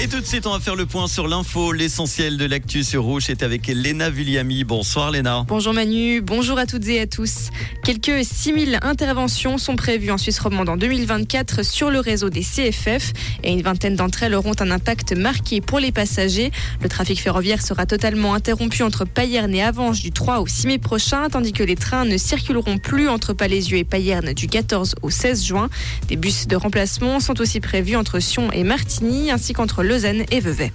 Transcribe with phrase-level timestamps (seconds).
[0.00, 1.72] Et tout de suite, on va faire le point sur l'info.
[1.72, 4.62] L'essentiel de l'actu sur Rouge est avec Léna Vulliami.
[4.62, 5.44] Bonsoir Léna.
[5.48, 7.48] Bonjour Manu, bonjour à toutes et à tous.
[7.82, 13.12] Quelques 6000 interventions sont prévues en Suisse romande en 2024 sur le réseau des CFF
[13.42, 16.52] et une vingtaine d'entre elles auront un impact marqué pour les passagers.
[16.80, 20.78] Le trafic ferroviaire sera totalement interrompu entre Payerne et Avange du 3 au 6 mai
[20.78, 25.10] prochain, tandis que les trains ne circuleront plus entre Palaisieux et Payerne du 14 au
[25.10, 25.68] 16 juin.
[26.06, 30.40] Des bus de remplacement sont aussi prévus entre Sion et Martigny, ainsi qu'entre Lausanne et
[30.40, 30.70] Vevey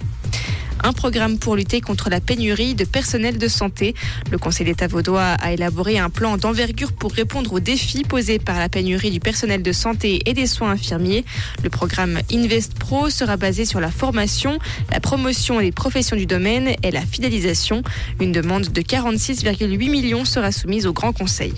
[0.82, 3.94] un programme pour lutter contre la pénurie de personnel de santé.
[4.30, 8.58] Le Conseil d'État vaudois a élaboré un plan d'envergure pour répondre aux défis posés par
[8.58, 11.24] la pénurie du personnel de santé et des soins infirmiers.
[11.62, 14.58] Le programme Invest Pro sera basé sur la formation,
[14.92, 17.82] la promotion des professions du domaine et la fidélisation.
[18.20, 21.54] Une demande de 46,8 millions sera soumise au Grand Conseil.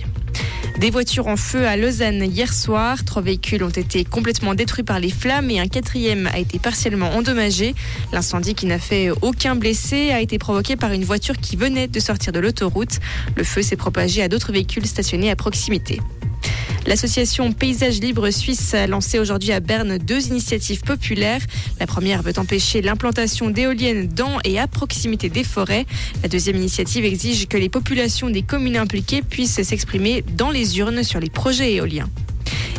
[0.81, 3.03] Des voitures en feu à Lausanne hier soir.
[3.03, 7.13] Trois véhicules ont été complètement détruits par les flammes et un quatrième a été partiellement
[7.17, 7.75] endommagé.
[8.13, 11.99] L'incendie qui n'a fait aucun blessé a été provoqué par une voiture qui venait de
[11.99, 12.99] sortir de l'autoroute.
[13.37, 15.99] Le feu s'est propagé à d'autres véhicules stationnés à proximité.
[16.87, 21.41] L'association Paysage Libre Suisse a lancé aujourd'hui à Berne deux initiatives populaires.
[21.81, 25.85] La première veut empêcher l'implantation d'éoliennes dans et à proximité des forêts.
[26.23, 31.03] La deuxième initiative exige que les populations des communes impliquées puissent s'exprimer dans les urnes
[31.03, 32.09] sur les projets éoliens.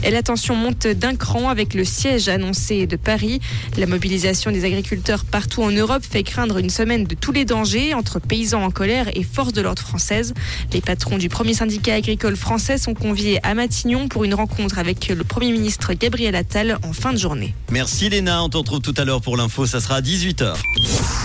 [0.03, 3.39] Et la tension monte d'un cran avec le siège annoncé de Paris.
[3.77, 7.93] La mobilisation des agriculteurs partout en Europe fait craindre une semaine de tous les dangers
[7.93, 10.33] entre paysans en colère et forces de l'ordre françaises.
[10.73, 15.07] Les patrons du premier syndicat agricole français sont conviés à Matignon pour une rencontre avec
[15.07, 17.53] le Premier ministre Gabriel Attal en fin de journée.
[17.71, 20.53] Merci Léna, on te retrouve tout à l'heure pour l'info, ça sera à 18h.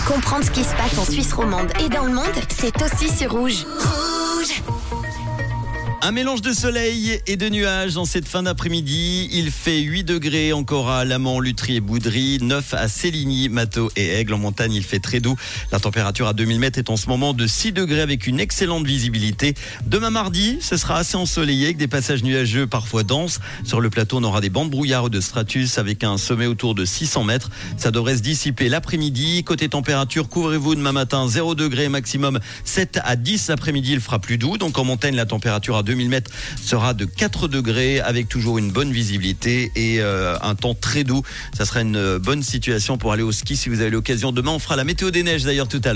[0.07, 3.31] Comprendre ce qui se passe en Suisse romande et dans le monde, c'est aussi sur
[3.31, 3.65] Rouge.
[6.05, 9.29] Un mélange de soleil et de nuages en cette fin d'après-midi.
[9.31, 14.19] Il fait 8 degrés encore à Lamont, Lutry et Boudry, 9 à Céligny, Mato et
[14.19, 14.33] Aigle.
[14.33, 15.37] En montagne, il fait très doux.
[15.71, 18.85] La température à 2000 mètres est en ce moment de 6 degrés avec une excellente
[18.85, 19.53] visibilité.
[19.85, 23.39] Demain mardi, ce sera assez ensoleillé avec des passages nuageux parfois denses.
[23.63, 26.83] Sur le plateau, on aura des bandes brouillards de stratus avec un sommet autour de
[26.83, 27.49] 600 mètres.
[27.77, 29.45] Ça devrait se dissiper l'après-midi.
[29.45, 33.93] Côté température, couvrez-vous demain matin 0 degrés maximum 7 à 10 après-midi.
[33.93, 34.57] Il fera plus doux.
[34.57, 38.71] Donc en montagne, la température à 2000 mètres sera de 4 degrés avec toujours une
[38.71, 41.21] bonne visibilité et euh, un temps très doux.
[41.55, 44.31] Ça sera une bonne situation pour aller au ski si vous avez l'occasion.
[44.31, 45.91] Demain, on fera la météo des neiges d'ailleurs tout à l'heure.